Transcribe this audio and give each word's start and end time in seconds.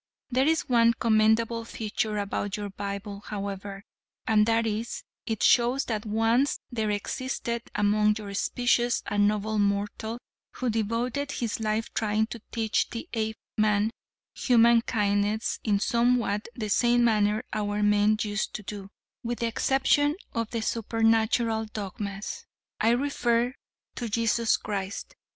There 0.31 0.47
is 0.47 0.67
one 0.67 0.95
commendable 0.95 1.63
feature 1.63 2.17
about 2.17 2.57
your 2.57 2.71
Bible 2.71 3.19
however, 3.19 3.83
and 4.25 4.47
that 4.47 4.65
is, 4.65 5.03
it 5.27 5.43
shows 5.43 5.85
that 5.85 6.07
once 6.07 6.57
there 6.71 6.89
existed 6.89 7.61
among 7.75 8.15
your 8.15 8.33
species 8.33 9.03
a 9.05 9.19
noble 9.19 9.59
mortal 9.59 10.17
who 10.53 10.71
devoted 10.71 11.33
his 11.33 11.59
life 11.59 11.93
trying 11.93 12.25
to 12.33 12.41
teach 12.51 12.89
the 12.89 13.07
Apeman 13.13 13.91
human 14.33 14.81
kindness 14.81 15.59
in 15.63 15.79
somewhat 15.79 16.47
the 16.55 16.69
same 16.71 17.03
manner 17.03 17.43
our 17.53 17.83
men 17.83 18.17
used 18.23 18.55
to 18.55 18.63
do, 18.63 18.89
with 19.23 19.41
the 19.41 19.45
exception 19.47 20.15
of 20.33 20.49
the 20.49 20.63
supernatural 20.63 21.65
dogmas. 21.65 22.47
I 22.79 22.89
refer 22.89 23.53
to 23.97 24.09
Jesus 24.09 24.57
Christ. 24.57 25.15